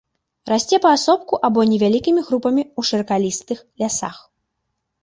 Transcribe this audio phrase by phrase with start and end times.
[0.51, 4.17] Расце паасобку або невялікімі групамі ў шыракалістых лясах.